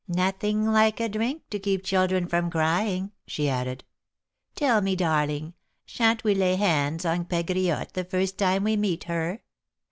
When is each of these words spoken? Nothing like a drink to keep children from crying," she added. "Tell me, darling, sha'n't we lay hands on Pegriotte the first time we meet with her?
Nothing 0.07 0.65
like 0.65 0.99
a 0.99 1.07
drink 1.07 1.47
to 1.51 1.59
keep 1.59 1.83
children 1.83 2.25
from 2.27 2.49
crying," 2.49 3.11
she 3.27 3.47
added. 3.47 3.83
"Tell 4.55 4.81
me, 4.81 4.95
darling, 4.95 5.53
sha'n't 5.85 6.23
we 6.23 6.33
lay 6.33 6.55
hands 6.55 7.05
on 7.05 7.25
Pegriotte 7.25 7.93
the 7.93 8.03
first 8.03 8.35
time 8.39 8.63
we 8.63 8.75
meet 8.75 9.01
with 9.01 9.09
her? 9.09 9.41